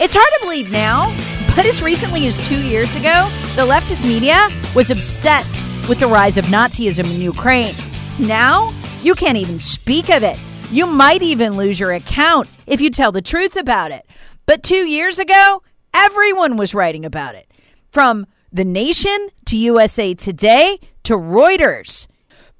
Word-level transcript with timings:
It's 0.00 0.14
hard 0.14 0.28
to 0.34 0.40
believe 0.42 0.70
now, 0.70 1.14
but 1.54 1.66
as 1.66 1.80
recently 1.80 2.26
as 2.26 2.36
two 2.48 2.60
years 2.60 2.96
ago, 2.96 3.28
the 3.54 3.62
leftist 3.62 4.04
media 4.04 4.48
was 4.74 4.90
obsessed 4.90 5.56
with 5.88 6.00
the 6.00 6.08
rise 6.08 6.36
of 6.36 6.46
Nazism 6.46 7.04
in 7.04 7.20
Ukraine. 7.20 7.76
Now, 8.18 8.74
you 9.02 9.14
can't 9.14 9.38
even 9.38 9.60
speak 9.60 10.10
of 10.10 10.24
it. 10.24 10.36
You 10.72 10.86
might 10.86 11.22
even 11.22 11.56
lose 11.56 11.78
your 11.78 11.92
account 11.92 12.48
if 12.66 12.80
you 12.80 12.90
tell 12.90 13.12
the 13.12 13.22
truth 13.22 13.54
about 13.54 13.92
it. 13.92 14.04
But 14.46 14.64
two 14.64 14.84
years 14.84 15.20
ago, 15.20 15.62
everyone 15.94 16.56
was 16.56 16.74
writing 16.74 17.04
about 17.04 17.36
it. 17.36 17.48
From 17.92 18.26
The 18.52 18.64
Nation 18.64 19.28
to 19.44 19.56
USA 19.56 20.12
Today 20.12 20.80
to 21.04 21.14
Reuters. 21.14 22.08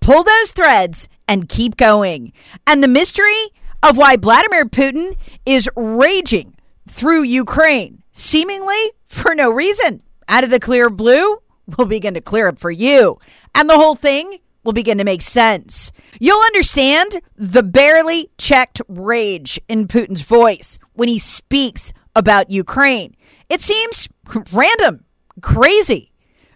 Pull 0.00 0.22
those 0.22 0.52
threads 0.52 1.08
and 1.26 1.48
keep 1.48 1.76
going. 1.76 2.32
And 2.64 2.80
the 2.80 2.88
mystery 2.88 3.50
of 3.82 3.96
why 3.96 4.16
Vladimir 4.16 4.66
Putin 4.66 5.16
is 5.44 5.68
raging 5.74 6.53
through 6.94 7.24
Ukraine, 7.24 8.04
seemingly 8.12 8.92
for 9.08 9.34
no 9.34 9.50
reason. 9.50 10.00
Out 10.28 10.44
of 10.44 10.50
the 10.50 10.60
clear 10.60 10.88
blue, 10.88 11.38
will 11.76 11.86
begin 11.86 12.14
to 12.14 12.20
clear 12.20 12.46
up 12.46 12.56
for 12.56 12.70
you. 12.70 13.18
And 13.52 13.68
the 13.68 13.76
whole 13.76 13.96
thing 13.96 14.38
will 14.62 14.72
begin 14.72 14.98
to 14.98 15.04
make 15.04 15.20
sense. 15.20 15.90
You'll 16.20 16.42
understand 16.42 17.20
the 17.36 17.64
barely 17.64 18.30
checked 18.38 18.80
rage 18.86 19.60
in 19.68 19.88
Putin's 19.88 20.22
voice 20.22 20.78
when 20.92 21.08
he 21.08 21.18
speaks 21.18 21.92
about 22.14 22.50
Ukraine. 22.50 23.16
It 23.48 23.60
seems 23.60 24.08
random, 24.52 25.04
crazy. 25.40 26.12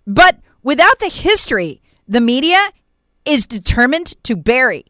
But 0.06 0.38
without 0.62 1.00
the 1.00 1.08
history, 1.08 1.82
the 2.06 2.20
media 2.20 2.70
is 3.24 3.44
determined 3.44 4.14
to 4.22 4.36
bury 4.36 4.84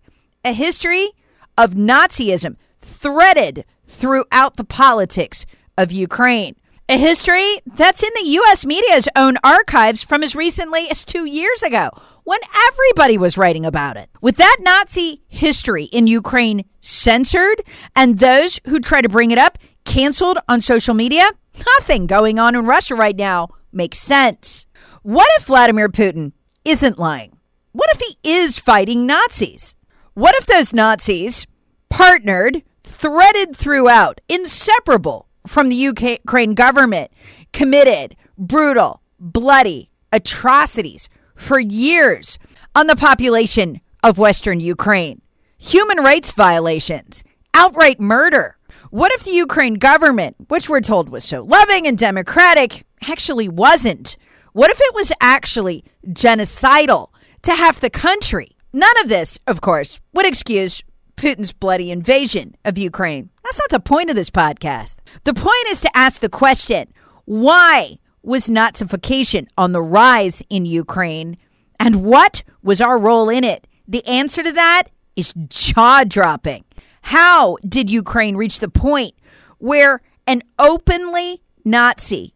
a 0.44 0.52
history 0.52 1.12
of 1.56 1.70
Nazism 1.70 2.56
threaded 2.82 3.64
throughout 3.88 4.56
the 4.56 4.64
politics 4.64 5.46
of 5.76 5.90
Ukraine. 5.90 6.54
A 6.88 6.96
history 6.96 7.60
that's 7.66 8.02
in 8.02 8.10
the 8.14 8.30
U.S. 8.30 8.64
media's 8.64 9.08
own 9.16 9.36
archives 9.44 10.02
from 10.02 10.22
as 10.22 10.34
recently 10.34 10.88
as 10.90 11.04
two 11.04 11.24
years 11.24 11.62
ago 11.62 11.90
when 12.24 12.40
everybody 12.68 13.18
was 13.18 13.36
writing 13.36 13.66
about 13.66 13.96
it. 13.96 14.08
With 14.20 14.36
that 14.36 14.56
Nazi 14.60 15.22
history 15.28 15.84
in 15.84 16.06
Ukraine 16.06 16.64
censored 16.80 17.62
and 17.96 18.18
those 18.18 18.60
who 18.66 18.80
try 18.80 19.02
to 19.02 19.08
bring 19.08 19.30
it 19.30 19.38
up 19.38 19.58
canceled 19.84 20.38
on 20.48 20.60
social 20.60 20.94
media, 20.94 21.30
nothing 21.76 22.06
going 22.06 22.38
on 22.38 22.54
in 22.54 22.64
Russia 22.64 22.94
right 22.94 23.16
now 23.16 23.48
makes 23.72 23.98
sense. 23.98 24.66
What 25.02 25.28
if 25.38 25.46
Vladimir 25.46 25.88
Putin 25.88 26.32
isn't 26.64 26.98
lying? 26.98 27.36
What 27.72 27.90
if 27.94 28.00
he 28.00 28.18
is 28.22 28.58
fighting 28.58 29.06
Nazis? 29.06 29.74
What 30.14 30.34
if 30.36 30.46
those 30.46 30.72
Nazis 30.72 31.46
partnered 31.88 32.62
threaded 32.98 33.56
throughout, 33.56 34.20
inseparable 34.28 35.28
from 35.46 35.68
the 35.68 35.76
Ukraine 35.76 36.54
government, 36.54 37.12
committed 37.52 38.16
brutal, 38.36 39.00
bloody 39.20 39.90
atrocities 40.12 41.08
for 41.36 41.60
years 41.60 42.38
on 42.74 42.88
the 42.88 42.96
population 42.96 43.80
of 44.02 44.18
Western 44.18 44.58
Ukraine. 44.58 45.22
Human 45.58 45.98
rights 45.98 46.32
violations, 46.32 47.22
outright 47.54 48.00
murder. 48.00 48.56
What 48.90 49.12
if 49.12 49.22
the 49.22 49.30
Ukraine 49.30 49.74
government, 49.74 50.36
which 50.48 50.68
we're 50.68 50.80
told 50.80 51.08
was 51.08 51.24
so 51.24 51.42
loving 51.42 51.86
and 51.86 51.96
democratic, 51.96 52.84
actually 53.08 53.48
wasn't? 53.48 54.16
What 54.52 54.70
if 54.70 54.80
it 54.80 54.94
was 54.94 55.12
actually 55.20 55.84
genocidal 56.06 57.10
to 57.42 57.54
half 57.54 57.80
the 57.80 57.90
country? 57.90 58.56
None 58.72 58.98
of 59.00 59.08
this, 59.08 59.38
of 59.46 59.60
course, 59.60 60.00
would 60.12 60.26
excuse 60.26 60.82
Putin's 61.18 61.52
bloody 61.52 61.90
invasion 61.90 62.54
of 62.64 62.78
Ukraine. 62.78 63.30
That's 63.42 63.58
not 63.58 63.70
the 63.70 63.80
point 63.80 64.08
of 64.08 64.16
this 64.16 64.30
podcast. 64.30 64.98
The 65.24 65.34
point 65.34 65.66
is 65.68 65.80
to 65.82 65.96
ask 65.96 66.20
the 66.20 66.28
question 66.28 66.92
why 67.24 67.98
was 68.22 68.46
Nazification 68.46 69.48
on 69.58 69.72
the 69.72 69.82
rise 69.82 70.42
in 70.48 70.64
Ukraine? 70.64 71.36
And 71.80 72.04
what 72.04 72.44
was 72.62 72.80
our 72.80 72.98
role 72.98 73.28
in 73.28 73.44
it? 73.44 73.66
The 73.86 74.06
answer 74.06 74.42
to 74.42 74.52
that 74.52 74.84
is 75.16 75.34
jaw 75.48 76.04
dropping. 76.04 76.64
How 77.02 77.56
did 77.68 77.90
Ukraine 77.90 78.36
reach 78.36 78.60
the 78.60 78.68
point 78.68 79.14
where 79.58 80.00
an 80.26 80.42
openly 80.58 81.42
Nazi 81.64 82.34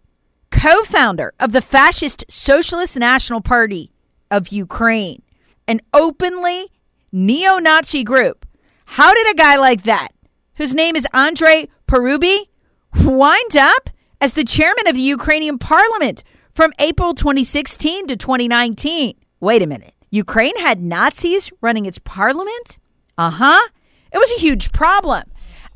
co 0.51 0.83
founder 0.83 1.35
of 1.39 1.53
the 1.53 1.63
fascist 1.63 2.25
Socialist 2.29 2.97
National 2.97 3.41
Party 3.41 3.93
of 4.31 4.49
Ukraine, 4.49 5.23
an 5.69 5.81
openly 5.95 6.73
neo 7.13 7.59
Nazi 7.59 8.03
group, 8.03 8.47
how 8.93 9.15
did 9.15 9.31
a 9.31 9.35
guy 9.35 9.57
like 9.57 9.85
that, 9.85 10.09
whose 10.57 10.75
name 10.75 10.97
is 10.97 11.07
Andrei 11.15 11.67
Parubiy, 11.89 12.49
wind 12.95 13.57
up 13.57 13.89
as 14.21 14.35
the 14.35 14.45
chairman 14.45 14.87
of 14.87 14.95
the 14.95 15.01
Ukrainian 15.01 15.59
parliament 15.59 16.23
from 16.55 16.75
April 16.79 17.15
2016 17.15 18.09
to 18.09 18.17
2019? 18.17 19.15
Wait 19.41 19.63
a 19.63 19.67
minute. 19.67 19.95
Ukraine 20.11 20.59
had 20.59 20.83
Nazis 20.83 21.51
running 21.63 21.87
its 21.87 21.99
parliament? 22.01 22.79
Uh 23.17 23.31
huh. 23.31 23.69
It 24.13 24.19
was 24.19 24.31
a 24.33 24.41
huge 24.41 24.73
problem. 24.73 25.23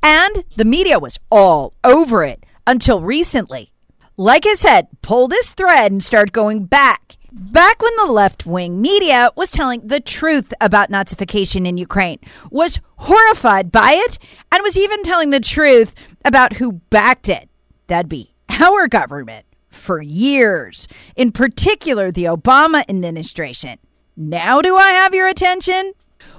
And 0.02 0.44
the 0.56 0.66
media 0.66 0.98
was 0.98 1.18
all 1.30 1.72
over 1.82 2.22
it 2.22 2.44
until 2.66 3.00
recently. 3.00 3.72
Like 4.18 4.44
I 4.44 4.56
said, 4.56 4.88
pull 5.00 5.26
this 5.26 5.54
thread 5.54 5.90
and 5.90 6.04
start 6.04 6.32
going 6.32 6.66
back 6.66 7.15
Back 7.38 7.82
when 7.82 7.94
the 7.96 8.10
left 8.10 8.46
wing 8.46 8.80
media 8.80 9.30
was 9.36 9.50
telling 9.50 9.86
the 9.86 10.00
truth 10.00 10.54
about 10.58 10.88
Nazification 10.88 11.66
in 11.66 11.76
Ukraine, 11.76 12.18
was 12.50 12.80
horrified 12.96 13.70
by 13.70 13.92
it, 13.92 14.18
and 14.50 14.62
was 14.62 14.78
even 14.78 15.02
telling 15.02 15.28
the 15.28 15.38
truth 15.38 15.94
about 16.24 16.54
who 16.54 16.80
backed 16.88 17.28
it. 17.28 17.50
That'd 17.88 18.08
be 18.08 18.32
our 18.48 18.88
government 18.88 19.44
for 19.68 20.00
years, 20.00 20.88
in 21.14 21.30
particular 21.30 22.10
the 22.10 22.24
Obama 22.24 22.88
administration. 22.88 23.80
Now, 24.16 24.62
do 24.62 24.74
I 24.74 24.92
have 24.92 25.14
your 25.14 25.28
attention? 25.28 25.92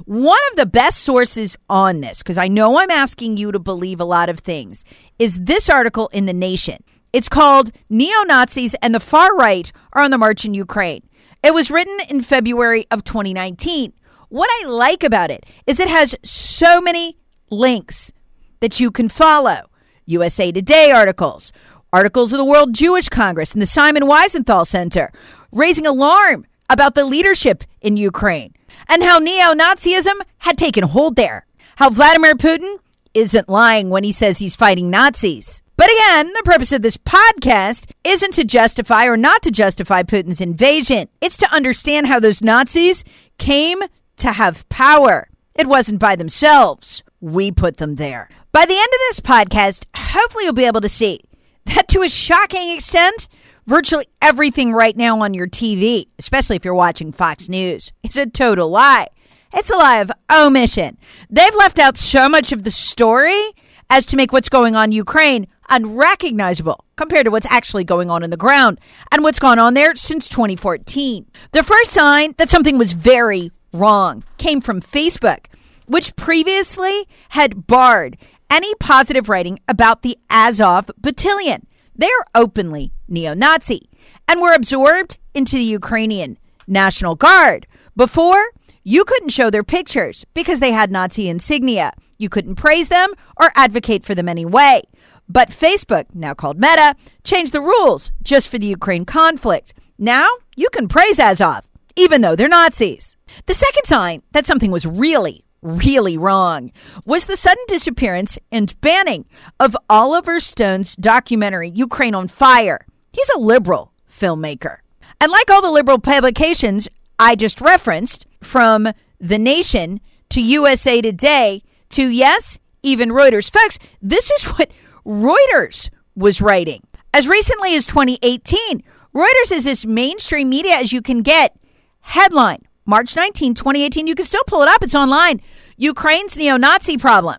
One 0.05 0.39
of 0.49 0.57
the 0.57 0.65
best 0.65 1.03
sources 1.03 1.55
on 1.69 2.01
this, 2.01 2.23
because 2.23 2.39
I 2.39 2.47
know 2.47 2.79
I'm 2.79 2.89
asking 2.89 3.37
you 3.37 3.51
to 3.51 3.59
believe 3.59 3.99
a 3.99 4.05
lot 4.05 4.29
of 4.29 4.39
things, 4.39 4.83
is 5.19 5.37
this 5.41 5.69
article 5.69 6.07
in 6.07 6.25
The 6.25 6.33
Nation. 6.33 6.83
It's 7.13 7.29
called 7.29 7.71
Neo 7.89 8.23
Nazis 8.23 8.75
and 8.81 8.93
the 8.93 8.99
Far 8.99 9.35
Right 9.35 9.71
Are 9.93 10.03
on 10.03 10.11
the 10.11 10.17
March 10.17 10.45
in 10.45 10.53
Ukraine. 10.53 11.07
It 11.43 11.53
was 11.53 11.71
written 11.71 11.97
in 12.09 12.21
February 12.21 12.85
of 12.91 13.03
2019. 13.03 13.93
What 14.29 14.49
I 14.51 14.67
like 14.67 15.03
about 15.03 15.31
it 15.31 15.45
is 15.65 15.79
it 15.79 15.87
has 15.87 16.15
so 16.23 16.81
many 16.81 17.17
links 17.49 18.11
that 18.59 18.79
you 18.79 18.91
can 18.91 19.07
follow 19.07 19.69
USA 20.05 20.51
Today 20.51 20.91
articles, 20.91 21.53
articles 21.93 22.33
of 22.33 22.37
the 22.37 22.45
World 22.45 22.73
Jewish 22.73 23.07
Congress 23.07 23.53
and 23.53 23.61
the 23.61 23.67
Simon 23.67 24.03
Wiesenthal 24.03 24.67
Center 24.67 25.11
raising 25.51 25.87
alarm 25.87 26.45
about 26.69 26.95
the 26.95 27.05
leadership 27.05 27.63
in 27.81 27.95
Ukraine 27.95 28.53
and 28.89 29.03
how 29.03 29.19
neo 29.19 29.53
Nazism 29.53 30.19
had 30.39 30.57
taken 30.57 30.83
hold 30.83 31.15
there. 31.15 31.45
How 31.77 31.89
Vladimir 31.89 32.35
Putin 32.35 32.79
isn't 33.13 33.47
lying 33.47 33.89
when 33.89 34.03
he 34.03 34.11
says 34.11 34.39
he's 34.39 34.55
fighting 34.55 34.89
Nazis. 34.89 35.61
But 35.77 35.91
again, 35.91 36.33
the 36.33 36.41
purpose 36.43 36.71
of 36.71 36.81
this 36.81 36.97
podcast 36.97 37.91
isn't 38.03 38.33
to 38.33 38.43
justify 38.43 39.05
or 39.05 39.15
not 39.15 39.43
to 39.43 39.51
justify 39.51 40.01
Putin's 40.01 40.41
invasion. 40.41 41.07
It's 41.21 41.37
to 41.37 41.53
understand 41.53 42.07
how 42.07 42.19
those 42.19 42.41
Nazis 42.41 43.03
came 43.37 43.83
to 44.17 44.31
have 44.31 44.67
power. 44.69 45.29
It 45.53 45.67
wasn't 45.67 45.99
by 45.99 46.15
themselves. 46.15 47.03
We 47.21 47.51
put 47.51 47.77
them 47.77 47.95
there. 47.95 48.27
By 48.51 48.65
the 48.65 48.75
end 48.75 48.87
of 48.87 48.99
this 49.09 49.19
podcast, 49.19 49.85
hopefully 49.95 50.45
you'll 50.45 50.53
be 50.53 50.65
able 50.65 50.81
to 50.81 50.89
see 50.89 51.21
that 51.65 51.87
to 51.89 52.01
a 52.01 52.09
shocking 52.09 52.71
extent, 52.71 53.27
virtually 53.67 54.07
everything 54.19 54.73
right 54.73 54.97
now 54.97 55.21
on 55.21 55.35
your 55.35 55.47
TV, 55.47 56.07
especially 56.17 56.55
if 56.55 56.65
you're 56.65 56.73
watching 56.73 57.11
Fox 57.11 57.49
News, 57.49 57.93
is 58.01 58.17
a 58.17 58.25
total 58.25 58.69
lie. 58.69 59.09
It's 59.53 59.69
a 59.69 59.75
lie 59.75 59.99
of 59.99 60.11
omission. 60.31 60.97
They've 61.29 61.55
left 61.55 61.77
out 61.77 61.97
so 61.97 62.27
much 62.27 62.51
of 62.51 62.63
the 62.63 62.71
story 62.71 63.51
as 63.89 64.05
to 64.07 64.17
make 64.17 64.33
what's 64.33 64.49
going 64.49 64.75
on 64.75 64.85
in 64.85 64.91
Ukraine 64.93 65.47
unrecognizable 65.69 66.83
compared 66.95 67.25
to 67.25 67.31
what's 67.31 67.47
actually 67.49 67.83
going 67.83 68.09
on 68.09 68.23
in 68.23 68.29
the 68.29 68.37
ground 68.37 68.79
and 69.11 69.23
what's 69.23 69.39
gone 69.39 69.59
on 69.59 69.73
there 69.73 69.95
since 69.95 70.29
2014. 70.29 71.25
The 71.51 71.63
first 71.63 71.91
sign 71.91 72.33
that 72.37 72.49
something 72.49 72.77
was 72.77 72.93
very 72.93 73.51
wrong 73.73 74.23
came 74.37 74.61
from 74.61 74.81
Facebook, 74.81 75.45
which 75.85 76.15
previously 76.15 77.07
had 77.29 77.67
barred 77.67 78.17
any 78.49 78.73
positive 78.75 79.29
writing 79.29 79.59
about 79.67 80.01
the 80.01 80.17
Azov 80.29 80.89
battalion. 80.97 81.67
They 81.95 82.07
are 82.07 82.25
openly 82.35 82.91
neo 83.07 83.33
Nazi 83.33 83.89
and 84.27 84.41
were 84.41 84.53
absorbed 84.53 85.17
into 85.33 85.55
the 85.55 85.63
Ukrainian 85.63 86.37
National 86.67 87.15
Guard. 87.15 87.67
Before, 87.95 88.51
you 88.83 89.03
couldn't 89.03 89.29
show 89.29 89.49
their 89.49 89.63
pictures 89.63 90.25
because 90.33 90.59
they 90.59 90.71
had 90.71 90.91
Nazi 90.91 91.29
insignia. 91.29 91.93
You 92.17 92.29
couldn't 92.29 92.55
praise 92.55 92.87
them 92.87 93.13
or 93.37 93.51
advocate 93.55 94.05
for 94.05 94.15
them 94.15 94.29
anyway. 94.29 94.83
But 95.29 95.49
Facebook, 95.49 96.05
now 96.13 96.33
called 96.33 96.59
Meta, 96.59 96.95
changed 97.23 97.53
the 97.53 97.61
rules 97.61 98.11
just 98.23 98.47
for 98.47 98.57
the 98.57 98.67
Ukraine 98.67 99.05
conflict. 99.05 99.73
Now 99.97 100.27
you 100.55 100.69
can 100.69 100.87
praise 100.87 101.19
Azov, 101.19 101.67
even 101.95 102.21
though 102.21 102.35
they're 102.35 102.47
Nazis. 102.47 103.15
The 103.45 103.53
second 103.53 103.85
sign 103.85 104.23
that 104.31 104.45
something 104.45 104.71
was 104.71 104.85
really, 104.85 105.43
really 105.61 106.17
wrong 106.17 106.71
was 107.05 107.25
the 107.25 107.35
sudden 107.35 107.63
disappearance 107.67 108.37
and 108.51 108.79
banning 108.81 109.25
of 109.59 109.75
Oliver 109.89 110.39
Stone's 110.39 110.95
documentary, 110.95 111.69
Ukraine 111.69 112.15
on 112.15 112.27
Fire. 112.27 112.85
He's 113.11 113.29
a 113.35 113.39
liberal 113.39 113.91
filmmaker. 114.09 114.77
And 115.19 115.31
like 115.31 115.49
all 115.49 115.61
the 115.61 115.71
liberal 115.71 115.99
publications 115.99 116.87
I 117.19 117.35
just 117.35 117.59
referenced, 117.59 118.27
from 118.41 118.89
The 119.19 119.37
Nation 119.37 119.99
to 120.29 120.41
USA 120.41 121.01
Today 121.01 121.63
to, 121.89 122.07
yes, 122.09 122.59
even 122.83 123.09
Reuters. 123.09 123.51
Folks, 123.51 123.79
this 124.01 124.29
is 124.31 124.43
what 124.57 124.71
Reuters 125.07 125.89
was 126.17 126.41
writing. 126.41 126.83
As 127.13 127.29
recently 127.29 127.75
as 127.75 127.85
2018, 127.85 128.83
Reuters 129.15 129.53
is 129.53 129.65
as 129.65 129.85
mainstream 129.85 130.49
media 130.49 130.75
as 130.75 130.91
you 130.91 131.01
can 131.01 131.21
get. 131.21 131.55
Headline 132.01 132.63
March 132.85 133.15
19, 133.15 133.53
2018. 133.53 134.05
You 134.05 134.15
can 134.15 134.25
still 134.25 134.43
pull 134.47 134.63
it 134.63 134.67
up, 134.67 134.83
it's 134.83 134.95
online. 134.95 135.39
Ukraine's 135.77 136.35
neo 136.35 136.57
Nazi 136.57 136.97
problem. 136.97 137.37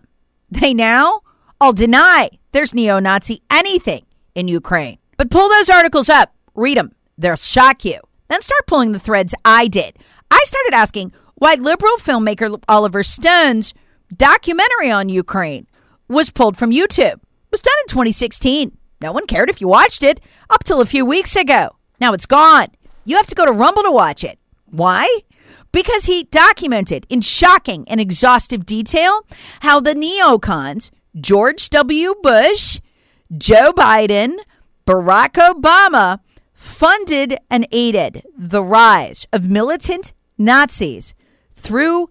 They 0.49 0.73
now 0.73 1.21
all 1.61 1.73
deny 1.73 2.31
there's 2.53 2.73
neo 2.73 2.97
Nazi 2.97 3.43
anything 3.51 4.03
in 4.33 4.47
Ukraine. 4.47 4.97
But 5.17 5.29
pull 5.29 5.47
those 5.47 5.69
articles 5.69 6.09
up, 6.09 6.33
read 6.55 6.77
them, 6.77 6.91
they'll 7.19 7.35
shock 7.35 7.85
you. 7.85 7.99
Then 8.29 8.41
start 8.41 8.65
pulling 8.65 8.93
the 8.93 8.99
threads 8.99 9.35
I 9.45 9.67
did. 9.67 9.95
I 10.31 10.41
started 10.45 10.73
asking 10.73 11.13
why 11.35 11.53
liberal 11.53 11.97
filmmaker 11.97 12.59
Oliver 12.67 13.03
Stone's 13.03 13.75
documentary 14.15 14.89
on 14.89 15.09
Ukraine 15.09 15.67
was 16.07 16.31
pulled 16.31 16.57
from 16.57 16.71
YouTube. 16.71 17.19
Was 17.51 17.61
done 17.61 17.73
in 17.83 17.87
2016. 17.87 18.77
No 19.01 19.11
one 19.11 19.27
cared 19.27 19.49
if 19.49 19.61
you 19.61 19.67
watched 19.67 20.03
it 20.03 20.19
up 20.49 20.63
till 20.63 20.81
a 20.81 20.85
few 20.85 21.05
weeks 21.05 21.35
ago. 21.35 21.75
Now 21.99 22.13
it's 22.13 22.25
gone. 22.25 22.67
You 23.05 23.15
have 23.15 23.27
to 23.27 23.35
go 23.35 23.45
to 23.45 23.51
Rumble 23.51 23.83
to 23.83 23.91
watch 23.91 24.23
it. 24.23 24.37
Why? 24.65 25.21
Because 25.71 26.05
he 26.05 26.25
documented 26.25 27.05
in 27.09 27.21
shocking 27.21 27.87
and 27.87 27.99
exhaustive 27.99 28.65
detail 28.65 29.25
how 29.61 29.79
the 29.79 29.93
neocons, 29.93 30.91
George 31.19 31.69
W. 31.69 32.15
Bush, 32.21 32.79
Joe 33.35 33.71
Biden, 33.73 34.37
Barack 34.85 35.33
Obama, 35.33 36.19
funded 36.53 37.37
and 37.49 37.67
aided 37.71 38.23
the 38.37 38.61
rise 38.61 39.25
of 39.31 39.49
militant 39.49 40.13
Nazis 40.37 41.13
through 41.55 42.09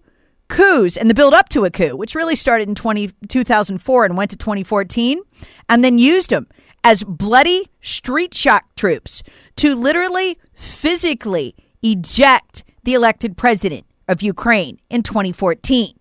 coups 0.49 0.97
and 0.97 1.09
the 1.09 1.13
build 1.13 1.33
up 1.33 1.47
to 1.49 1.63
a 1.65 1.71
coup, 1.71 1.95
which 1.95 2.15
really 2.15 2.35
started 2.35 2.67
in 2.67 2.75
20, 2.75 3.11
2004 3.27 4.05
and 4.05 4.17
went 4.17 4.31
to 4.31 4.37
2014, 4.37 5.21
and 5.69 5.83
then 5.83 5.97
used 5.97 6.31
them 6.31 6.47
as 6.83 7.03
bloody 7.03 7.67
street 7.81 8.33
shock 8.33 8.63
troops 8.75 9.23
to 9.55 9.75
literally 9.75 10.37
physically 10.53 11.55
eject 11.81 12.63
the 12.83 12.93
elected 12.93 13.37
president 13.37 13.85
of 14.07 14.21
Ukraine 14.21 14.79
in 14.89 15.03
2014. 15.03 15.95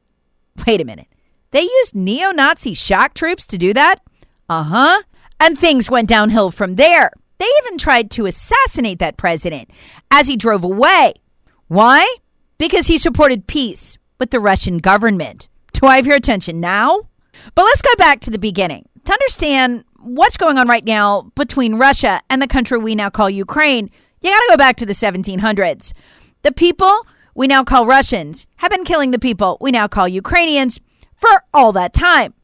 Wait 0.67 0.81
a 0.81 0.85
minute. 0.85 1.07
They 1.51 1.63
used 1.63 1.95
neo 1.95 2.33
Nazi 2.33 2.75
shock 2.75 3.15
troops 3.15 3.47
to 3.49 3.59
do 3.59 3.73
that? 3.75 4.01
Uh 4.49 4.65
huh. 4.65 5.03
And 5.41 5.57
things 5.57 5.91
went 5.91 6.09
downhill 6.09 6.51
from 6.51 6.75
there. 6.77 7.13
They 7.39 7.47
even 7.65 7.79
tried 7.79 8.11
to 8.13 8.27
assassinate 8.27 8.99
that 8.99 9.17
president 9.17 9.71
as 10.11 10.27
he 10.27 10.37
drove 10.37 10.65
away. 10.65 11.15
Why? 11.69 12.17
Because 12.59 12.89
he 12.89 12.99
supported 12.99 13.47
peace 13.47 13.99
with 14.19 14.31
the 14.31 14.41
Russian 14.41 14.79
government. 14.79 15.49
Do 15.73 15.87
I 15.87 15.97
have 15.97 16.07
your 16.07 16.17
attention 16.17 16.61
now? 16.61 17.09
But 17.55 17.65
let's 17.65 17.83
go 17.83 17.95
back 17.97 18.21
to 18.21 18.31
the 18.31 18.39
beginning 18.39 18.89
to 19.05 19.13
understand 19.13 19.85
what's 20.01 20.37
going 20.37 20.59
on 20.59 20.69
right 20.69 20.85
now 20.85 21.31
between 21.35 21.77
Russia 21.77 22.21
and 22.29 22.43
the 22.43 22.49
country 22.49 22.79
we 22.79 22.95
now 22.95 23.11
call 23.11 23.31
Ukraine. 23.31 23.91
You 24.21 24.31
got 24.31 24.41
to 24.41 24.47
go 24.51 24.57
back 24.57 24.77
to 24.77 24.87
the 24.87 24.93
1700s. 24.93 25.93
The 26.43 26.53
people 26.53 27.07
we 27.35 27.47
now 27.47 27.63
call 27.65 27.87
Russians 27.87 28.47
have 28.57 28.71
been 28.71 28.85
killing 28.85 29.13
the 29.13 29.19
people 29.19 29.57
we 29.61 29.71
now 29.71 29.87
call 29.87 30.09
Ukrainians 30.09 30.81
for 31.17 31.45
all 31.55 31.73
that 31.73 31.93
time. 31.93 32.35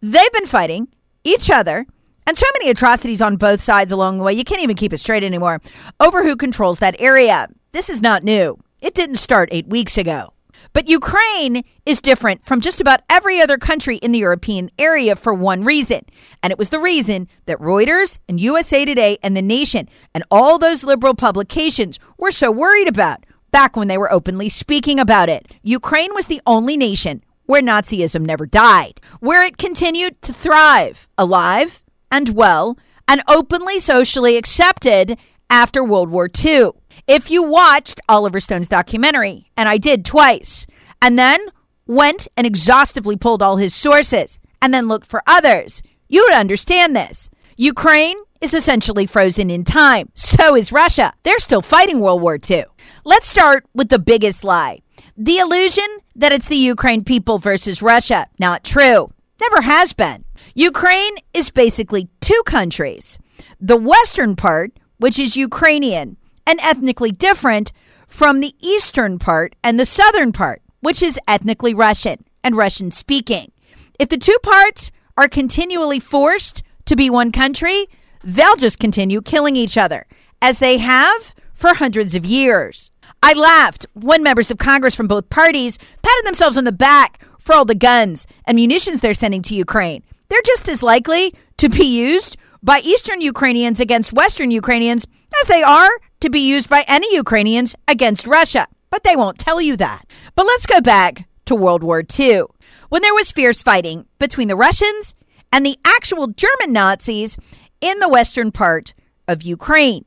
They've 0.00 0.32
been 0.32 0.46
fighting 0.46 0.88
each 1.24 1.50
other 1.50 1.86
and 2.28 2.36
so 2.36 2.46
many 2.58 2.70
atrocities 2.70 3.22
on 3.22 3.36
both 3.36 3.62
sides 3.62 3.90
along 3.90 4.18
the 4.18 4.24
way, 4.24 4.34
you 4.34 4.44
can't 4.44 4.60
even 4.60 4.76
keep 4.76 4.92
it 4.92 4.98
straight 4.98 5.24
anymore 5.24 5.62
over 5.98 6.22
who 6.24 6.36
controls 6.36 6.78
that 6.78 6.94
area. 6.98 7.48
This 7.72 7.88
is 7.88 8.02
not 8.02 8.22
new. 8.22 8.58
It 8.82 8.92
didn't 8.94 9.16
start 9.16 9.48
eight 9.50 9.66
weeks 9.66 9.96
ago. 9.96 10.34
But 10.72 10.88
Ukraine 10.88 11.64
is 11.86 12.00
different 12.00 12.44
from 12.44 12.60
just 12.60 12.80
about 12.80 13.00
every 13.08 13.40
other 13.40 13.58
country 13.58 13.96
in 13.96 14.12
the 14.12 14.18
European 14.18 14.70
area 14.78 15.16
for 15.16 15.32
one 15.32 15.64
reason. 15.64 16.02
And 16.42 16.50
it 16.50 16.58
was 16.58 16.68
the 16.70 16.78
reason 16.78 17.28
that 17.46 17.58
Reuters 17.58 18.18
and 18.28 18.40
USA 18.40 18.84
Today 18.84 19.18
and 19.22 19.36
The 19.36 19.42
Nation 19.42 19.88
and 20.14 20.24
all 20.30 20.58
those 20.58 20.84
liberal 20.84 21.14
publications 21.14 21.98
were 22.16 22.30
so 22.30 22.50
worried 22.50 22.88
about 22.88 23.24
back 23.50 23.76
when 23.76 23.88
they 23.88 23.98
were 23.98 24.12
openly 24.12 24.48
speaking 24.48 25.00
about 25.00 25.28
it. 25.28 25.56
Ukraine 25.62 26.14
was 26.14 26.26
the 26.26 26.42
only 26.46 26.76
nation 26.76 27.24
where 27.46 27.62
Nazism 27.62 28.26
never 28.26 28.44
died, 28.44 29.00
where 29.20 29.42
it 29.42 29.56
continued 29.56 30.20
to 30.22 30.32
thrive, 30.32 31.08
alive 31.16 31.82
and 32.10 32.34
well 32.34 32.76
and 33.08 33.22
openly 33.26 33.78
socially 33.78 34.36
accepted 34.36 35.16
after 35.50 35.82
World 35.82 36.10
War 36.10 36.28
II. 36.44 36.72
If 37.06 37.30
you 37.30 37.42
watched 37.42 38.00
Oliver 38.08 38.40
Stone's 38.40 38.68
documentary, 38.68 39.50
and 39.56 39.68
I 39.68 39.78
did 39.78 40.04
twice, 40.04 40.66
and 41.00 41.18
then 41.18 41.40
went 41.86 42.28
and 42.36 42.46
exhaustively 42.46 43.16
pulled 43.16 43.42
all 43.42 43.56
his 43.56 43.74
sources 43.74 44.38
and 44.60 44.74
then 44.74 44.88
looked 44.88 45.06
for 45.06 45.22
others, 45.26 45.82
you 46.08 46.24
would 46.24 46.34
understand 46.34 46.94
this. 46.94 47.30
Ukraine 47.56 48.18
is 48.40 48.54
essentially 48.54 49.06
frozen 49.06 49.50
in 49.50 49.64
time. 49.64 50.10
So 50.14 50.54
is 50.54 50.72
Russia. 50.72 51.12
They're 51.22 51.38
still 51.38 51.62
fighting 51.62 52.00
World 52.00 52.22
War 52.22 52.38
II. 52.38 52.64
Let's 53.04 53.28
start 53.28 53.66
with 53.74 53.88
the 53.88 53.98
biggest 53.98 54.44
lie 54.44 54.80
the 55.16 55.38
illusion 55.38 55.98
that 56.14 56.32
it's 56.32 56.46
the 56.46 56.56
Ukraine 56.56 57.02
people 57.02 57.38
versus 57.38 57.82
Russia. 57.82 58.28
Not 58.38 58.62
true. 58.62 59.10
Never 59.40 59.62
has 59.62 59.92
been. 59.92 60.24
Ukraine 60.54 61.16
is 61.34 61.50
basically 61.50 62.08
two 62.20 62.40
countries. 62.46 63.18
The 63.60 63.76
western 63.76 64.36
part, 64.36 64.72
which 64.98 65.18
is 65.18 65.36
Ukrainian 65.36 66.16
and 66.48 66.58
ethnically 66.62 67.12
different 67.12 67.72
from 68.06 68.40
the 68.40 68.54
eastern 68.60 69.18
part, 69.18 69.54
and 69.62 69.78
the 69.78 69.84
southern 69.84 70.32
part, 70.32 70.62
which 70.80 71.02
is 71.02 71.20
ethnically 71.28 71.74
Russian 71.74 72.24
and 72.42 72.56
Russian 72.56 72.90
speaking. 72.90 73.52
If 73.98 74.08
the 74.08 74.16
two 74.16 74.38
parts 74.42 74.90
are 75.18 75.28
continually 75.28 76.00
forced 76.00 76.62
to 76.86 76.96
be 76.96 77.10
one 77.10 77.32
country, 77.32 77.86
they'll 78.24 78.56
just 78.56 78.78
continue 78.78 79.20
killing 79.20 79.56
each 79.56 79.76
other, 79.76 80.06
as 80.40 80.58
they 80.58 80.78
have 80.78 81.34
for 81.52 81.74
hundreds 81.74 82.14
of 82.14 82.24
years. 82.24 82.90
I 83.22 83.34
laughed 83.34 83.84
when 83.92 84.22
members 84.22 84.50
of 84.50 84.56
Congress 84.56 84.94
from 84.94 85.06
both 85.06 85.28
parties 85.28 85.76
patted 86.02 86.24
themselves 86.24 86.56
on 86.56 86.64
the 86.64 86.72
back 86.72 87.20
for 87.38 87.54
all 87.54 87.66
the 87.66 87.74
guns 87.74 88.26
and 88.46 88.56
munitions 88.56 89.00
they're 89.00 89.12
sending 89.12 89.42
to 89.42 89.54
Ukraine. 89.54 90.02
They're 90.28 90.40
just 90.46 90.66
as 90.68 90.82
likely 90.82 91.34
to 91.58 91.68
be 91.68 91.84
used 91.84 92.38
by 92.62 92.80
Eastern 92.80 93.20
Ukrainians 93.20 93.80
against 93.80 94.14
Western 94.14 94.50
Ukrainians 94.50 95.06
as 95.42 95.48
they 95.48 95.62
are 95.62 95.90
to 96.20 96.30
be 96.30 96.40
used 96.40 96.68
by 96.68 96.84
any 96.88 97.14
Ukrainians 97.14 97.74
against 97.86 98.26
Russia. 98.26 98.66
But 98.90 99.04
they 99.04 99.16
won't 99.16 99.38
tell 99.38 99.60
you 99.60 99.76
that. 99.76 100.10
But 100.34 100.46
let's 100.46 100.66
go 100.66 100.80
back 100.80 101.28
to 101.46 101.54
World 101.54 101.82
War 101.82 102.02
II, 102.18 102.42
when 102.88 103.02
there 103.02 103.14
was 103.14 103.32
fierce 103.32 103.62
fighting 103.62 104.06
between 104.18 104.48
the 104.48 104.56
Russians 104.56 105.14
and 105.52 105.64
the 105.64 105.78
actual 105.84 106.26
German 106.26 106.72
Nazis 106.72 107.38
in 107.80 107.98
the 108.00 108.08
western 108.08 108.52
part 108.52 108.94
of 109.26 109.42
Ukraine. 109.42 110.04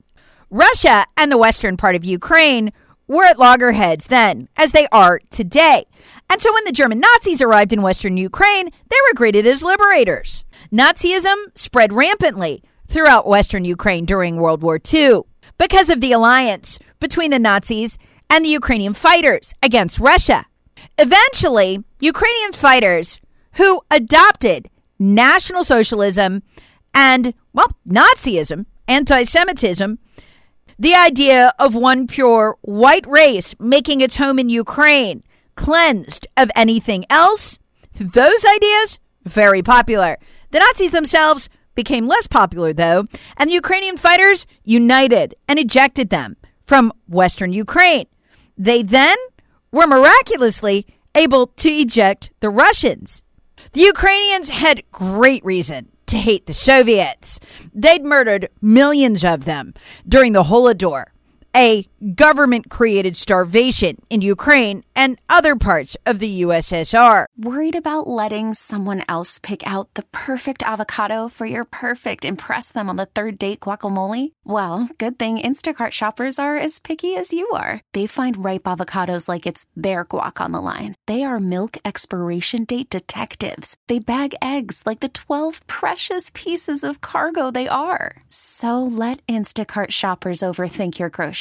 Russia 0.49 1.05
and 1.17 1.31
the 1.31 1.37
western 1.37 1.77
part 1.77 1.95
of 1.95 2.05
Ukraine 2.05 2.71
were 3.07 3.25
at 3.25 3.39
loggerheads 3.39 4.07
then, 4.07 4.49
as 4.55 4.71
they 4.71 4.87
are 4.91 5.19
today. 5.29 5.85
And 6.29 6.41
so 6.41 6.53
when 6.53 6.63
the 6.65 6.71
German 6.71 6.99
Nazis 6.99 7.41
arrived 7.41 7.73
in 7.73 7.81
western 7.81 8.17
Ukraine, 8.17 8.69
they 8.89 8.97
were 9.07 9.15
greeted 9.15 9.47
as 9.47 9.63
liberators. 9.63 10.45
Nazism 10.71 11.35
spread 11.55 11.91
rampantly 11.91 12.63
throughout 12.87 13.27
western 13.27 13.65
Ukraine 13.65 14.05
during 14.05 14.37
World 14.37 14.61
War 14.61 14.79
II 14.93 15.21
because 15.57 15.89
of 15.89 16.01
the 16.01 16.11
alliance 16.11 16.79
between 16.99 17.31
the 17.31 17.39
Nazis 17.39 17.97
and 18.29 18.45
the 18.45 18.49
Ukrainian 18.49 18.93
fighters 18.93 19.53
against 19.61 19.99
Russia. 19.99 20.45
Eventually, 20.97 21.83
Ukrainian 21.99 22.53
fighters 22.53 23.19
who 23.53 23.81
adopted 23.91 24.69
National 24.99 25.63
Socialism 25.63 26.43
and, 26.93 27.33
well, 27.53 27.71
Nazism, 27.87 28.65
anti 28.87 29.23
Semitism, 29.23 29.99
the 30.79 30.95
idea 30.95 31.53
of 31.59 31.75
one 31.75 32.07
pure 32.07 32.57
white 32.61 33.05
race 33.07 33.53
making 33.59 34.01
its 34.01 34.17
home 34.17 34.39
in 34.39 34.49
Ukraine, 34.49 35.23
cleansed 35.55 36.27
of 36.37 36.49
anything 36.55 37.05
else, 37.09 37.59
those 37.93 38.45
ideas, 38.45 38.99
very 39.23 39.61
popular. 39.61 40.17
The 40.51 40.59
Nazis 40.59 40.91
themselves 40.91 41.49
became 41.75 42.07
less 42.07 42.27
popular, 42.27 42.73
though, 42.73 43.05
and 43.37 43.49
the 43.49 43.53
Ukrainian 43.53 43.97
fighters 43.97 44.45
united 44.63 45.35
and 45.47 45.57
ejected 45.59 46.09
them 46.09 46.37
from 46.65 46.93
Western 47.07 47.53
Ukraine. 47.53 48.07
They 48.57 48.83
then 48.83 49.17
were 49.71 49.87
miraculously 49.87 50.85
able 51.15 51.47
to 51.47 51.69
eject 51.69 52.31
the 52.39 52.49
Russians. 52.49 53.23
The 53.73 53.81
Ukrainians 53.81 54.49
had 54.49 54.83
great 54.91 55.43
reason 55.45 55.89
to 56.07 56.17
hate 56.17 56.45
the 56.45 56.53
Soviets. 56.53 57.39
They'd 57.73 58.03
murdered 58.03 58.49
millions 58.61 59.23
of 59.23 59.45
them 59.45 59.73
during 60.07 60.33
the 60.33 60.43
Holodomor, 60.43 61.05
a 61.55 61.87
government 62.15 62.69
created 62.69 63.15
starvation 63.15 64.01
in 64.09 64.21
Ukraine 64.21 64.83
and 64.95 65.19
other 65.29 65.55
parts 65.55 65.97
of 66.05 66.19
the 66.19 66.41
USSR. 66.41 67.25
Worried 67.37 67.75
about 67.75 68.07
letting 68.07 68.53
someone 68.53 69.03
else 69.07 69.39
pick 69.39 69.65
out 69.65 69.93
the 69.93 70.03
perfect 70.11 70.63
avocado 70.63 71.27
for 71.27 71.45
your 71.45 71.65
perfect 71.65 72.25
impress 72.25 72.71
them 72.71 72.89
on 72.89 72.95
the 72.97 73.05
third 73.05 73.37
date 73.37 73.61
guacamole? 73.61 74.31
Well, 74.43 74.89
good 74.97 75.17
thing 75.17 75.39
Instacart 75.39 75.91
shoppers 75.91 76.39
are 76.39 76.57
as 76.57 76.79
picky 76.79 77.15
as 77.15 77.33
you 77.33 77.49
are. 77.53 77.81
They 77.93 78.07
find 78.07 78.43
ripe 78.43 78.63
avocados 78.63 79.27
like 79.27 79.45
it's 79.45 79.65
their 79.75 80.05
guac 80.05 80.39
on 80.43 80.51
the 80.51 80.61
line. 80.61 80.95
They 81.07 81.23
are 81.23 81.39
milk 81.39 81.77
expiration 81.83 82.65
date 82.65 82.89
detectives. 82.89 83.75
They 83.87 83.99
bag 83.99 84.35
eggs 84.41 84.83
like 84.85 84.99
the 84.99 85.09
12 85.09 85.65
precious 85.67 86.31
pieces 86.33 86.83
of 86.83 87.01
cargo 87.01 87.51
they 87.51 87.67
are. 87.67 88.23
So 88.29 88.83
let 88.83 89.25
Instacart 89.27 89.91
shoppers 89.91 90.39
overthink 90.39 90.99
your 90.99 91.09
groceries 91.09 91.40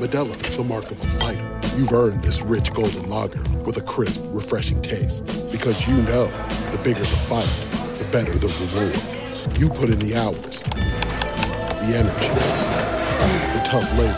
Modelo 0.00 0.34
is 0.48 0.56
the 0.56 0.64
mark 0.64 0.90
of 0.90 0.98
a 0.98 1.06
fighter. 1.06 1.60
You've 1.76 1.92
earned 1.92 2.24
this 2.24 2.40
rich 2.40 2.72
golden 2.72 3.10
lager 3.10 3.42
with 3.66 3.76
a 3.76 3.82
crisp, 3.82 4.22
refreshing 4.28 4.80
taste. 4.80 5.26
Because 5.52 5.86
you 5.86 5.94
know 5.94 6.24
the 6.70 6.80
bigger 6.82 7.00
the 7.00 7.04
fight, 7.04 7.46
the 7.98 8.08
better 8.10 8.32
the 8.38 8.48
reward. 8.48 9.60
You 9.60 9.68
put 9.68 9.90
in 9.90 9.98
the 9.98 10.16
hours, 10.16 10.62
the 10.62 11.92
energy, 11.94 12.28
the 13.52 13.62
tough 13.62 13.92
labor. 13.98 14.16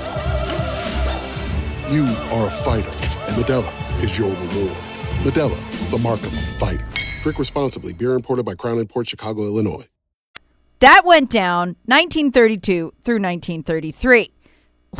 You 1.92 2.04
are 2.30 2.46
a 2.46 2.50
fighter, 2.50 2.90
and 3.26 3.42
Modelo 3.42 4.02
is 4.04 4.16
your 4.16 4.30
reward. 4.30 4.76
Modelo, 5.24 5.90
the 5.90 5.98
mark 5.98 6.20
of 6.20 6.32
a 6.32 6.40
fighter. 6.60 6.86
Drink 7.22 7.40
responsibly. 7.40 7.92
Beer 7.92 8.14
imported 8.14 8.44
by 8.44 8.54
Crown 8.54 8.86
Port 8.86 9.08
Chicago, 9.08 9.42
Illinois. 9.42 9.88
That 10.78 11.02
went 11.04 11.28
down 11.28 11.74
1932 11.86 12.92
through 13.02 13.14
1933. 13.16 14.30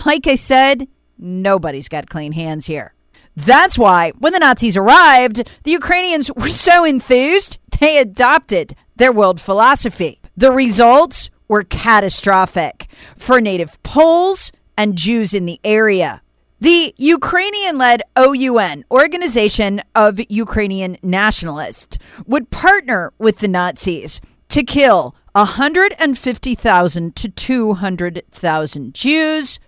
Like 0.07 0.27
I 0.27 0.35
said, 0.35 0.89
nobody's 1.19 1.89
got 1.89 2.09
clean 2.09 2.33
hands 2.33 2.67
here. 2.67 2.95
That's 3.37 3.79
why 3.79 4.13
when 4.19 4.33
the 4.33 4.39
Nazis 4.39 4.77
arrived, 4.77 5.49
the 5.65 5.71
Ukrainians 5.71 6.31
were 6.37 6.49
so 6.49 6.85
enthused 6.85 7.59
they 7.83 7.99
adopted 7.99 8.77
their 8.95 9.13
world 9.13 9.41
philosophy. 9.41 10.21
The 10.37 10.53
results 10.53 11.31
were 11.49 11.65
catastrophic 11.65 12.87
for 13.19 13.41
native 13.41 13.83
Poles 13.83 14.53
and 14.79 14.97
Jews 14.97 15.35
in 15.35 15.47
the 15.47 15.59
area. 15.65 16.23
The 16.61 16.95
Ukrainian 16.97 17.77
led 17.77 18.03
OUN, 18.17 18.85
Organization 18.89 19.83
of 19.97 20.21
Ukrainian 20.29 20.97
Nationalists, 21.03 21.99
would 22.25 22.51
partner 22.51 23.13
with 23.19 23.39
the 23.39 23.49
Nazis 23.49 24.21
to 24.51 24.63
kill 24.63 25.17
150,000 25.33 27.17
to 27.17 27.29
200,000 27.29 28.95
Jews, 28.95 29.59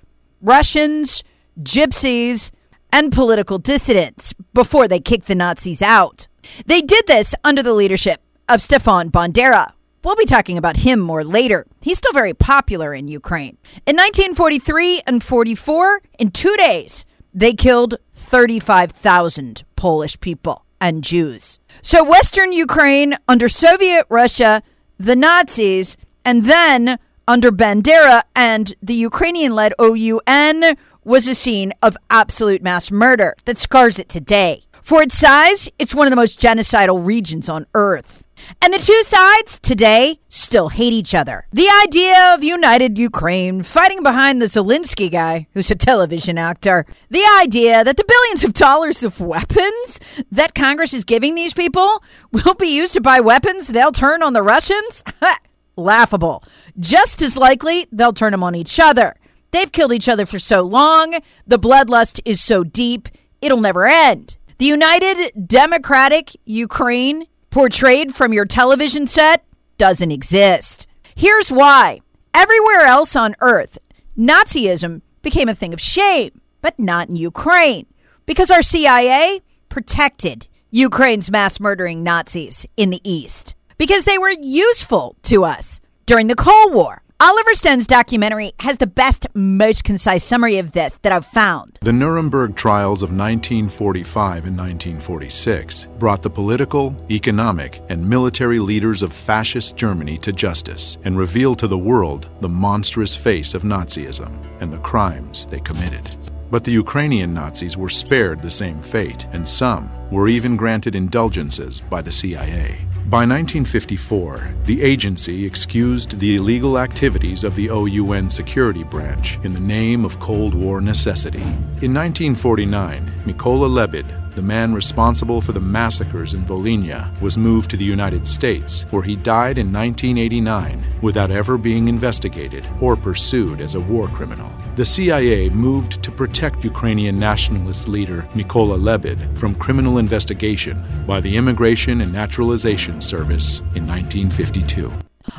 Russians, 0.45 1.25
gypsies, 1.63 2.51
and 2.93 3.11
political 3.11 3.57
dissidents 3.57 4.35
before 4.53 4.87
they 4.87 5.01
kicked 5.01 5.27
the 5.27 5.35
Nazis 5.35 5.81
out. 5.81 6.29
They 6.67 6.83
did 6.83 7.07
this 7.07 7.35
under 7.43 7.63
the 7.63 7.73
leadership 7.73 8.21
of 8.47 8.61
Stefan 8.61 9.11
Bandera. 9.11 9.73
We'll 10.05 10.17
be 10.17 10.27
talking 10.27 10.59
about 10.59 10.77
him 10.77 11.01
more 11.01 11.25
later. 11.25 11.67
He's 11.81 11.97
still 11.97 12.13
very 12.13 12.35
popular 12.35 12.93
in 12.93 13.09
Ukraine. 13.09 13.57
In 13.87 13.97
1943 13.97 15.01
and 15.07 15.25
44, 15.25 16.03
in 16.19 16.31
two 16.31 16.55
days, 16.59 17.07
they 17.33 17.55
killed 17.55 17.95
35,000 18.13 19.65
Polish 19.77 20.21
people 20.21 20.67
and 20.79 21.03
Jews. 21.03 21.59
So, 21.81 22.05
Western 22.05 22.53
Ukraine 22.53 23.17
under 23.27 23.49
Soviet 23.49 24.05
Russia, 24.11 24.63
the 24.99 25.17
Nazis, 25.17 25.97
and 26.23 26.45
then 26.45 26.99
under 27.27 27.51
Bandera 27.51 28.23
and 28.35 28.75
the 28.83 28.95
Ukrainian 28.95 29.55
led 29.55 29.73
OUN 29.79 30.77
was 31.05 31.27
a 31.27 31.35
scene 31.35 31.73
of 31.83 31.97
absolute 32.11 32.63
mass 32.63 32.91
murder 32.91 33.35
that 33.45 33.59
scars 33.59 33.99
it 33.99 34.09
today. 34.09 34.63
For 34.83 35.03
its 35.03 35.17
size, 35.17 35.69
it's 35.79 35.95
one 35.95 36.07
of 36.07 36.11
the 36.11 36.17
most 36.17 36.41
genocidal 36.41 37.07
regions 37.07 37.49
on 37.49 37.67
Earth. 37.75 38.23
And 38.61 38.75
the 38.75 38.79
two 38.79 39.03
sides 39.05 39.59
today 39.59 40.19
still 40.29 40.69
hate 40.69 40.93
each 40.93 41.15
other. 41.15 41.47
The 41.53 41.71
idea 41.85 42.35
of 42.35 42.45
united 42.45 42.99
Ukraine 42.99 43.63
fighting 43.63 44.03
behind 44.03 44.43
the 44.43 44.47
Zelensky 44.47 45.11
guy, 45.11 45.47
who's 45.55 45.71
a 45.71 45.75
television 45.75 46.37
actor, 46.37 46.85
the 47.09 47.25
idea 47.41 47.85
that 47.85 47.97
the 47.97 48.05
billions 48.05 48.45
of 48.45 48.53
dollars 48.53 49.03
of 49.03 49.21
weapons 49.21 50.01
that 50.31 50.55
Congress 50.55 50.93
is 50.93 51.05
giving 51.05 51.35
these 51.35 51.55
people 51.55 52.03
will 52.33 52.55
be 52.55 52.67
used 52.67 52.93
to 52.95 53.01
buy 53.01 53.21
weapons 53.21 53.69
they'll 53.69 53.93
turn 53.93 54.23
on 54.23 54.35
the 54.35 54.43
Russians? 54.43 55.03
Laughable. 55.77 56.45
Just 56.79 57.23
as 57.23 57.37
likely, 57.37 57.87
they'll 57.91 58.13
turn 58.13 58.33
them 58.33 58.43
on 58.43 58.55
each 58.55 58.79
other. 58.79 59.17
They've 59.51 59.71
killed 59.71 59.93
each 59.93 60.09
other 60.09 60.27
for 60.27 60.39
so 60.39 60.63
long, 60.63 61.21
the 61.47 61.59
bloodlust 61.59 62.21
is 62.25 62.43
so 62.43 62.65
deep, 62.65 63.09
it'll 63.41 63.61
never 63.61 63.87
end. 63.87 64.37
The 64.59 64.67
United 64.67 65.47
Democratic 65.47 66.37
Ukraine 66.45 67.27
portrayed 67.51 68.15
from 68.15 68.33
your 68.33 68.47
television 68.47 69.07
set 69.07 69.45
doesn't 69.79 70.11
exist. 70.11 70.87
Here's 71.15 71.51
why. 71.53 72.01
Everywhere 72.35 72.81
else 72.81 73.15
on 73.15 73.37
earth, 73.41 73.79
Nazism 74.19 75.03
became 75.23 75.49
a 75.49 75.55
thing 75.55 75.73
of 75.73 75.81
shame, 75.81 76.41
but 76.61 76.79
not 76.79 77.09
in 77.09 77.17
Ukraine, 77.17 77.87
because 78.27 78.51
our 78.51 78.63
CIA 78.63 79.41
protected 79.69 80.49
Ukraine's 80.71 81.31
mass 81.31 81.61
murdering 81.61 82.03
Nazis 82.03 82.67
in 82.77 82.91
the 82.91 83.01
East. 83.09 83.55
Because 83.79 84.05
they 84.05 84.19
were 84.19 84.35
useful 84.41 85.17
to 85.25 85.45
us 85.45 85.81
during 86.07 86.27
the 86.27 86.35
Cold 86.35 86.73
War. 86.73 87.03
Oliver 87.21 87.55
Stone's 87.55 87.87
documentary 87.87 88.53
has 88.59 88.79
the 88.79 88.87
best, 88.89 89.27
most 89.35 89.85
concise 89.85 90.25
summary 90.25 90.59
of 90.59 90.73
this 90.73 90.99
that 91.03 91.13
I've 91.13 91.25
found. 91.25 91.79
The 91.81 91.93
Nuremberg 91.93 92.57
trials 92.57 93.03
of 93.03 93.11
1945 93.11 94.47
and 94.47 94.59
1946 94.59 95.87
brought 95.99 96.23
the 96.23 96.29
political, 96.29 96.95
economic, 97.11 97.81
and 97.89 98.07
military 98.07 98.59
leaders 98.59 99.03
of 99.03 99.13
fascist 99.13 99.77
Germany 99.77 100.19
to 100.19 100.33
justice 100.33 100.99
and 101.05 101.17
revealed 101.17 101.61
to 101.61 101.69
the 101.69 101.79
world 101.79 102.29
the 102.41 102.49
monstrous 102.49 103.15
face 103.15 103.55
of 103.55 103.63
Nazism 103.63 104.33
and 104.61 104.73
the 104.73 104.79
crimes 104.79 105.47
they 105.47 105.61
committed. 105.61 106.17
But 106.51 106.65
the 106.65 106.73
Ukrainian 106.73 107.33
Nazis 107.33 107.77
were 107.77 107.89
spared 107.89 108.43
the 108.43 108.51
same 108.51 108.83
fate, 108.83 109.27
and 109.33 109.49
some 109.49 109.89
were 110.11 110.29
even 110.29 110.57
granted 110.57 110.95
indulgences 110.95 111.81
by 111.81 112.03
the 112.03 112.13
CIA. 112.13 112.85
By 113.07 113.27
1954, 113.27 114.55
the 114.65 114.83
agency 114.83 115.45
excused 115.45 116.19
the 116.19 116.37
illegal 116.37 116.79
activities 116.79 117.45
of 117.45 117.55
the 117.55 117.69
OUN 117.69 118.31
security 118.31 118.83
branch 118.83 119.39
in 119.45 119.53
the 119.53 119.61
name 119.61 120.07
of 120.07 120.19
Cold 120.21 120.55
War 120.55 120.81
necessity. 120.81 121.43
In 121.83 121.93
1949, 121.93 123.13
Mykola 123.27 123.69
Lebed, 123.69 124.07
the 124.35 124.43
man 124.43 124.75
responsible 124.75 125.41
for 125.41 125.53
the 125.53 125.61
massacres 125.61 126.35
in 126.35 126.45
Volhynia, 126.45 127.09
was 127.21 127.39
moved 127.39 127.71
to 127.71 127.77
the 127.77 127.85
United 127.85 128.27
States, 128.27 128.83
where 128.91 129.03
he 129.03 129.17
died 129.17 129.59
in 129.59 129.73
1989 129.73 130.85
without 131.03 131.31
ever 131.31 131.57
being 131.57 131.89
investigated 131.89 132.67
or 132.81 132.97
pursued 132.97 133.61
as 133.61 133.75
a 133.75 133.81
war 133.81 134.09
criminal. 134.09 134.53
The 134.77 134.85
CIA 134.85 135.51
moved 135.51 136.03
to 136.03 136.11
protect 136.11 136.65
Ukrainian 136.65 137.19
nationalist 137.19 137.87
leader 137.87 138.23
Mykola 138.35 138.83
Lebed 138.83 139.39
from 139.39 139.55
criminal 139.55 139.99
investigation 139.99 140.85
by 141.07 141.21
the 141.21 141.37
Immigration 141.37 142.01
and 142.01 142.13
Naturalization 142.13 143.01
Service 143.01 143.61
in 143.77 143.87
1952. 143.87 144.93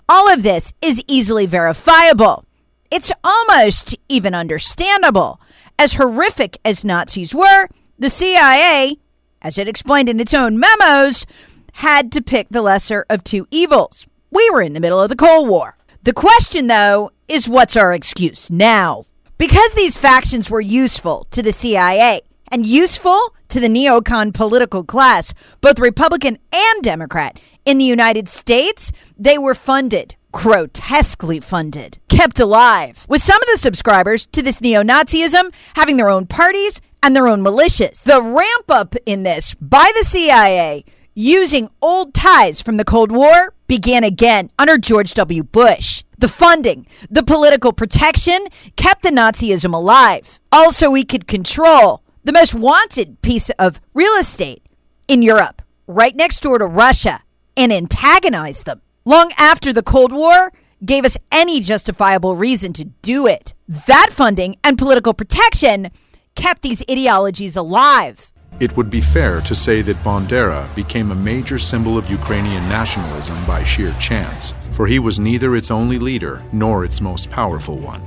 All 0.08 0.32
of 0.32 0.44
this 0.44 0.74
is 0.82 1.04
easily 1.08 1.46
verifiable. 1.46 2.46
It's 2.92 3.12
almost 3.24 3.96
even 4.08 4.34
understandable. 4.34 5.42
As 5.78 5.96
horrific 5.96 6.58
as 6.64 6.86
Nazis 6.86 7.36
were, 7.36 7.68
the 7.98 8.10
CIA, 8.10 8.98
as 9.42 9.58
it 9.58 9.68
explained 9.68 10.10
in 10.10 10.20
its 10.20 10.34
own 10.34 10.60
memos, 10.60 11.26
had 11.74 12.12
to 12.12 12.22
pick 12.22 12.48
the 12.50 12.62
lesser 12.62 13.06
of 13.10 13.24
two 13.24 13.48
evils. 13.52 14.06
We 14.32 14.50
were 14.50 14.62
in 14.62 14.74
the 14.74 14.80
middle 14.80 15.02
of 15.02 15.10
the 15.10 15.16
Cold 15.16 15.48
War. 15.48 15.78
The 16.04 16.14
question, 16.14 16.68
though, 16.68 17.12
is 17.28 17.48
what's 17.48 17.78
our 17.78 17.94
excuse 17.94 18.52
now? 18.52 19.06
Because 19.38 19.74
these 19.74 19.98
factions 19.98 20.50
were 20.50 20.62
useful 20.62 21.28
to 21.32 21.42
the 21.42 21.52
CIA 21.52 22.22
and 22.52 22.66
useful 22.66 23.34
to 23.50 23.60
the 23.60 23.68
neocon 23.68 24.34
political 24.34 24.84
class, 24.84 25.34
both 25.62 25.80
Republican 25.80 26.38
and 26.52 26.84
Democrat, 26.84 27.40
in 27.66 27.78
the 27.78 27.86
United 27.86 28.30
States, 28.30 28.92
they 29.18 29.38
were 29.38 29.56
funded, 29.56 30.16
grotesquely 30.32 31.40
funded, 31.40 31.98
kept 32.10 32.40
alive, 32.40 33.06
with 33.10 33.24
some 33.24 33.42
of 33.42 33.48
the 33.52 33.58
subscribers 33.58 34.26
to 34.28 34.42
this 34.42 34.62
neo 34.62 34.84
Nazism 34.84 35.52
having 35.76 35.98
their 35.98 36.10
own 36.10 36.28
parties 36.28 36.82
and 37.06 37.16
their 37.16 37.28
own 37.28 37.42
militias. 37.42 38.02
The 38.02 38.20
ramp 38.20 38.72
up 38.72 38.96
in 39.06 39.22
this 39.22 39.54
by 39.62 39.92
the 39.96 40.04
CIA 40.04 40.84
using 41.14 41.70
old 41.80 42.16
ties 42.16 42.64
from 42.64 42.78
the 42.78 42.84
Cold 42.84 43.12
War 43.12 43.54
began 43.68 44.04
again 44.04 44.50
under 44.58 44.80
George 44.80 45.14
W. 45.14 45.44
Bush. 45.44 46.04
The 46.18 46.28
funding, 46.28 46.88
the 47.08 47.22
political 47.22 47.74
protection 47.74 48.48
kept 48.76 49.04
the 49.04 49.12
Nazism 49.12 49.72
alive. 49.72 50.40
Also, 50.52 50.90
we 50.90 51.04
could 51.04 51.28
control 51.28 52.02
the 52.24 52.34
most 52.34 52.56
wanted 52.56 53.22
piece 53.22 53.52
of 53.52 53.80
real 53.94 54.16
estate 54.16 54.64
in 55.08 55.22
Europe, 55.22 55.62
right 55.86 56.16
next 56.16 56.42
door 56.42 56.58
to 56.58 56.66
Russia, 56.66 57.22
and 57.56 57.72
antagonize 57.72 58.64
them. 58.64 58.82
Long 59.06 59.32
after 59.38 59.72
the 59.72 59.84
Cold 59.84 60.12
War 60.12 60.52
gave 60.84 61.06
us 61.06 61.20
any 61.32 61.60
justifiable 61.60 62.36
reason 62.36 62.74
to 62.74 62.86
do 63.04 63.28
it. 63.28 63.54
That 63.68 64.10
funding 64.12 64.56
and 64.64 64.78
political 64.80 65.14
protection 65.14 65.92
kept 66.36 66.62
these 66.62 66.84
ideologies 66.90 67.56
alive. 67.56 68.32
It 68.60 68.78
would 68.78 68.90
be 68.90 69.02
fair 69.02 69.42
to 69.42 69.54
say 69.54 69.82
that 69.82 70.02
Bandera 70.04 70.74
became 70.76 71.12
a 71.12 71.16
major 71.16 71.60
symbol 71.60 71.98
of 71.98 72.10
Ukrainian 72.10 72.68
nationalism 72.70 73.36
by 73.46 73.66
sheer 73.66 73.94
chance, 74.00 74.54
for 74.72 74.88
he 74.88 75.00
was 75.00 75.20
neither 75.20 75.56
its 75.56 75.72
only 75.72 76.00
leader 76.00 76.42
nor 76.54 76.86
its 76.86 77.02
most 77.02 77.30
powerful 77.30 77.78
one. 77.78 78.02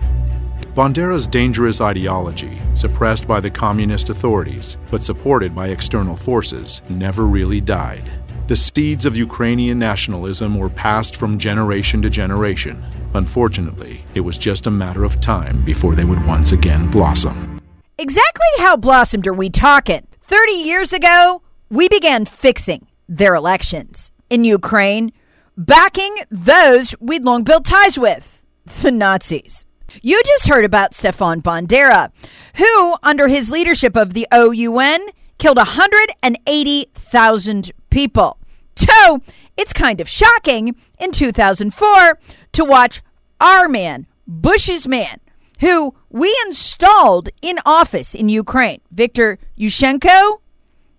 Bandera's 0.75 1.27
dangerous 1.27 1.81
ideology, 1.81 2.59
suppressed 2.75 3.27
by 3.27 3.41
the 3.41 3.51
communist 3.51 4.09
authorities 4.09 4.79
but 4.91 5.05
supported 5.05 5.55
by 5.55 5.69
external 5.69 6.17
forces, 6.17 6.81
never 6.89 7.27
really 7.27 7.61
died. 7.61 8.11
The 8.47 8.57
seeds 8.57 9.05
of 9.05 9.17
Ukrainian 9.17 9.79
nationalism 9.79 10.57
were 10.57 10.71
passed 10.71 11.17
from 11.17 11.37
generation 11.37 12.01
to 12.01 12.09
generation. 12.09 12.83
Unfortunately, 13.13 14.03
it 14.15 14.21
was 14.21 14.39
just 14.39 14.67
a 14.67 14.71
matter 14.71 15.05
of 15.05 15.21
time 15.21 15.63
before 15.63 15.95
they 15.95 16.07
would 16.07 16.25
once 16.25 16.53
again 16.53 16.91
blossom. 16.91 17.58
Exactly 18.01 18.47
how 18.59 18.77
blossomed 18.77 19.27
are 19.27 19.35
we 19.35 19.51
talking? 19.51 20.07
30 20.23 20.53
years 20.53 20.93
ago, 20.93 21.43
we 21.69 21.89
began 21.89 22.27
fixing 22.27 22.87
their 23.09 23.35
elections 23.35 24.13
in 24.31 24.45
Ukraine, 24.45 25.11
backing 25.57 26.19
those 26.31 26.95
we'd 27.01 27.25
long 27.25 27.43
built 27.43 27.65
ties 27.65 27.99
with, 27.99 28.47
the 28.83 28.93
Nazis. 28.93 29.67
You 30.01 30.23
just 30.25 30.47
heard 30.47 30.65
about 30.65 30.95
Stefan 30.95 31.43
Bandera, 31.43 32.13
who, 32.55 32.95
under 33.03 33.27
his 33.27 33.51
leadership 33.51 33.97
of 33.97 34.15
the 34.15 34.29
OUN, 34.31 35.01
killed 35.39 35.57
180,000 35.57 37.73
people. 37.91 38.39
So 38.77 39.23
it's 39.57 39.73
kind 39.73 40.01
of 40.01 40.09
shocking 40.09 40.77
in 41.01 41.11
2004 41.11 42.17
to 42.53 42.65
watch 42.65 43.03
our 43.41 43.69
man, 43.69 44.07
Bush's 44.25 44.87
man, 44.87 45.19
who 45.61 45.95
we 46.11 46.37
installed 46.47 47.29
in 47.43 47.59
office 47.67 48.15
in 48.15 48.29
Ukraine, 48.29 48.81
Viktor 48.91 49.39
Yushchenko, 49.59 50.41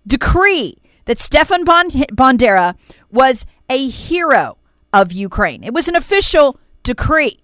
decree 0.06 0.76
that 1.06 1.18
Stefan 1.18 1.64
Bandera 1.64 2.74
was 3.10 3.44
a 3.68 3.88
hero 3.88 4.58
of 4.92 5.12
Ukraine. 5.12 5.62
It 5.64 5.72
was 5.72 5.88
an 5.88 5.96
official 5.96 6.58
decree. 6.82 7.42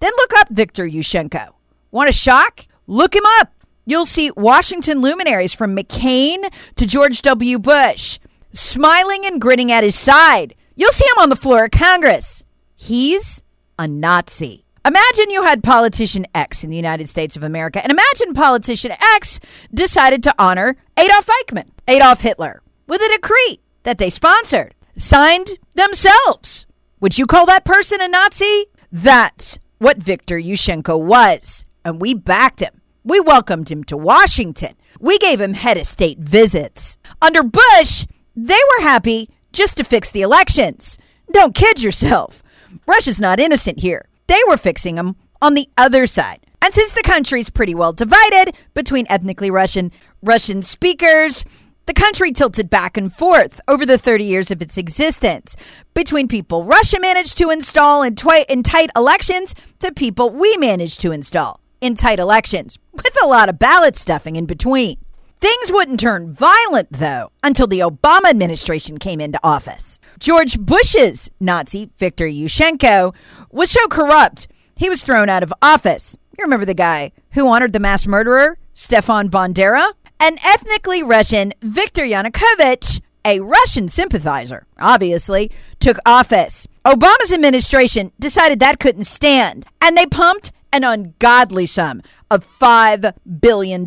Then 0.00 0.12
look 0.16 0.32
up 0.36 0.48
Viktor 0.50 0.86
Yushchenko. 0.86 1.48
Want 1.90 2.10
a 2.10 2.12
shock? 2.12 2.66
Look 2.86 3.14
him 3.14 3.24
up. 3.40 3.52
You'll 3.84 4.06
see 4.06 4.30
Washington 4.36 5.00
luminaries 5.00 5.52
from 5.52 5.76
McCain 5.76 6.52
to 6.74 6.86
George 6.86 7.22
W. 7.22 7.58
Bush 7.58 8.18
smiling 8.52 9.24
and 9.24 9.40
grinning 9.40 9.70
at 9.70 9.84
his 9.84 9.94
side. 9.94 10.54
You'll 10.74 10.92
see 10.92 11.06
him 11.06 11.22
on 11.22 11.30
the 11.30 11.36
floor 11.36 11.64
of 11.64 11.70
Congress. 11.70 12.44
He's 12.74 13.42
a 13.78 13.86
Nazi. 13.86 14.65
Imagine 14.86 15.30
you 15.30 15.42
had 15.42 15.64
politician 15.64 16.28
X 16.32 16.62
in 16.62 16.70
the 16.70 16.76
United 16.76 17.08
States 17.08 17.34
of 17.34 17.42
America, 17.42 17.82
and 17.82 17.90
imagine 17.90 18.34
politician 18.34 18.92
X 19.16 19.40
decided 19.74 20.22
to 20.22 20.34
honor 20.38 20.76
Adolf 20.96 21.26
Eichmann, 21.26 21.70
Adolf 21.88 22.20
Hitler, 22.20 22.62
with 22.86 23.00
a 23.00 23.12
decree 23.12 23.58
that 23.82 23.98
they 23.98 24.10
sponsored, 24.10 24.76
signed 24.94 25.58
themselves. 25.74 26.66
Would 27.00 27.18
you 27.18 27.26
call 27.26 27.46
that 27.46 27.64
person 27.64 28.00
a 28.00 28.06
Nazi? 28.06 28.66
That's 28.92 29.58
what 29.78 29.96
Viktor 29.96 30.38
Yushchenko 30.38 31.04
was, 31.04 31.64
and 31.84 32.00
we 32.00 32.14
backed 32.14 32.60
him. 32.60 32.80
We 33.02 33.18
welcomed 33.18 33.72
him 33.72 33.82
to 33.84 33.96
Washington. 33.96 34.76
We 35.00 35.18
gave 35.18 35.40
him 35.40 35.54
head 35.54 35.78
of 35.78 35.86
state 35.86 36.20
visits. 36.20 36.96
Under 37.20 37.42
Bush, 37.42 38.06
they 38.36 38.54
were 38.54 38.84
happy 38.84 39.30
just 39.52 39.78
to 39.78 39.84
fix 39.84 40.12
the 40.12 40.22
elections. 40.22 40.96
Don't 41.32 41.56
kid 41.56 41.82
yourself. 41.82 42.40
Russia's 42.86 43.20
not 43.20 43.40
innocent 43.40 43.80
here. 43.80 44.06
They 44.26 44.40
were 44.48 44.56
fixing 44.56 44.96
them 44.96 45.16
on 45.40 45.54
the 45.54 45.68
other 45.76 46.06
side. 46.06 46.46
And 46.62 46.74
since 46.74 46.92
the 46.92 47.02
country's 47.02 47.50
pretty 47.50 47.74
well 47.74 47.92
divided 47.92 48.56
between 48.74 49.06
ethnically 49.08 49.50
Russian, 49.50 49.92
Russian 50.22 50.62
speakers, 50.62 51.44
the 51.86 51.94
country 51.94 52.32
tilted 52.32 52.68
back 52.68 52.96
and 52.96 53.12
forth 53.12 53.60
over 53.68 53.86
the 53.86 53.98
30 53.98 54.24
years 54.24 54.50
of 54.50 54.60
its 54.60 54.76
existence 54.76 55.54
between 55.94 56.26
people 56.26 56.64
Russia 56.64 56.98
managed 56.98 57.38
to 57.38 57.50
install 57.50 58.02
in, 58.02 58.16
twi- 58.16 58.46
in 58.48 58.64
tight 58.64 58.90
elections 58.96 59.54
to 59.78 59.92
people 59.92 60.30
we 60.30 60.56
managed 60.56 61.00
to 61.02 61.12
install 61.12 61.60
in 61.80 61.94
tight 61.94 62.18
elections, 62.18 62.78
with 62.92 63.16
a 63.22 63.28
lot 63.28 63.48
of 63.48 63.58
ballot 63.58 63.96
stuffing 63.96 64.34
in 64.34 64.46
between. 64.46 64.96
Things 65.40 65.70
wouldn't 65.70 66.00
turn 66.00 66.32
violent, 66.32 66.88
though, 66.90 67.30
until 67.44 67.66
the 67.66 67.80
Obama 67.80 68.30
administration 68.30 68.98
came 68.98 69.20
into 69.20 69.38
office. 69.44 69.95
George 70.18 70.58
Bush's 70.58 71.30
Nazi, 71.40 71.90
Viktor 71.98 72.26
Yushchenko, 72.26 73.14
was 73.50 73.70
so 73.70 73.86
corrupt, 73.88 74.48
he 74.74 74.88
was 74.88 75.02
thrown 75.02 75.28
out 75.28 75.42
of 75.42 75.52
office. 75.60 76.16
You 76.38 76.44
remember 76.44 76.66
the 76.66 76.74
guy 76.74 77.12
who 77.32 77.48
honored 77.48 77.72
the 77.72 77.80
mass 77.80 78.06
murderer, 78.06 78.58
Stefan 78.74 79.28
Bandera? 79.28 79.92
And 80.18 80.38
ethnically 80.44 81.02
Russian 81.02 81.52
Viktor 81.60 82.02
Yanukovych, 82.02 83.00
a 83.24 83.40
Russian 83.40 83.88
sympathizer, 83.88 84.66
obviously, 84.78 85.50
took 85.80 85.98
office. 86.06 86.66
Obama's 86.84 87.32
administration 87.32 88.12
decided 88.18 88.58
that 88.60 88.78
couldn't 88.80 89.04
stand, 89.04 89.66
and 89.82 89.96
they 89.96 90.06
pumped 90.06 90.52
an 90.72 90.84
ungodly 90.84 91.66
sum 91.66 92.02
of 92.30 92.46
$5 92.46 93.14
billion 93.40 93.86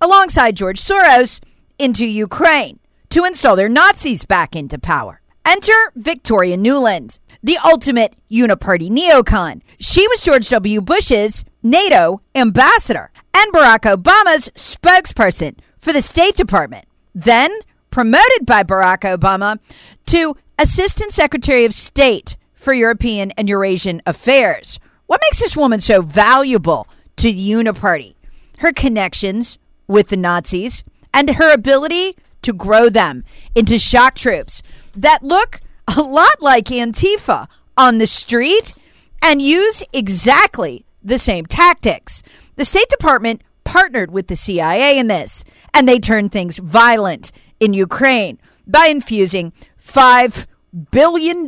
alongside 0.00 0.56
George 0.56 0.80
Soros 0.80 1.40
into 1.78 2.06
Ukraine 2.06 2.78
to 3.10 3.24
install 3.24 3.56
their 3.56 3.68
Nazis 3.68 4.24
back 4.24 4.56
into 4.56 4.78
power. 4.78 5.20
Enter 5.46 5.92
Victoria 5.94 6.56
Nuland, 6.56 7.20
the 7.40 7.56
ultimate 7.64 8.16
uniparty 8.28 8.90
neocon. 8.90 9.62
She 9.78 10.08
was 10.08 10.20
George 10.20 10.48
W. 10.48 10.80
Bush's 10.80 11.44
NATO 11.62 12.20
ambassador 12.34 13.12
and 13.32 13.52
Barack 13.52 13.82
Obama's 13.82 14.48
spokesperson 14.56 15.56
for 15.78 15.92
the 15.92 16.00
State 16.00 16.34
Department. 16.34 16.86
Then 17.14 17.56
promoted 17.92 18.44
by 18.44 18.64
Barack 18.64 19.02
Obama 19.02 19.60
to 20.06 20.36
Assistant 20.58 21.12
Secretary 21.12 21.64
of 21.64 21.72
State 21.72 22.36
for 22.52 22.74
European 22.74 23.30
and 23.38 23.48
Eurasian 23.48 24.02
Affairs. 24.04 24.80
What 25.06 25.20
makes 25.30 25.38
this 25.38 25.56
woman 25.56 25.78
so 25.78 26.02
valuable 26.02 26.88
to 27.18 27.30
the 27.30 27.50
Uniparty? 27.50 28.16
Her 28.58 28.72
connections 28.72 29.58
with 29.86 30.08
the 30.08 30.16
Nazis 30.16 30.82
and 31.14 31.36
her 31.36 31.52
ability 31.52 32.16
to 32.42 32.52
grow 32.52 32.88
them 32.88 33.24
into 33.54 33.78
shock 33.78 34.14
troops 34.14 34.62
that 34.96 35.22
look 35.22 35.60
a 35.96 36.02
lot 36.02 36.40
like 36.40 36.66
Antifa 36.66 37.46
on 37.76 37.98
the 37.98 38.06
street 38.06 38.74
and 39.22 39.40
use 39.40 39.82
exactly 39.92 40.84
the 41.02 41.18
same 41.18 41.46
tactics. 41.46 42.22
The 42.56 42.64
State 42.64 42.88
Department 42.88 43.42
partnered 43.64 44.10
with 44.10 44.28
the 44.28 44.36
CIA 44.36 44.98
in 44.98 45.08
this, 45.08 45.44
and 45.74 45.88
they 45.88 45.98
turned 45.98 46.32
things 46.32 46.58
violent 46.58 47.32
in 47.60 47.74
Ukraine 47.74 48.38
by 48.66 48.86
infusing 48.86 49.52
$5 49.82 50.46
billion 50.90 51.46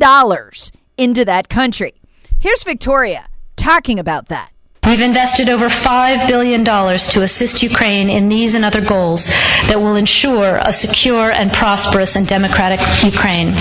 into 0.97 1.25
that 1.25 1.49
country. 1.49 1.93
Here's 2.39 2.63
Victoria 2.63 3.27
talking 3.55 3.99
about 3.99 4.27
that. 4.29 4.51
We've 4.85 5.01
invested 5.01 5.49
over 5.49 5.67
$5 5.67 6.27
billion 6.27 6.63
to 6.65 7.21
assist 7.21 7.61
Ukraine 7.61 8.09
in 8.09 8.27
these 8.29 8.55
and 8.55 8.65
other 8.65 8.83
goals 8.83 9.27
that 9.67 9.79
will 9.79 9.95
ensure 9.95 10.57
a 10.57 10.73
secure 10.73 11.31
and 11.31 11.53
prosperous 11.53 12.15
and 12.15 12.27
democratic 12.27 12.79
Ukraine. 13.03 13.53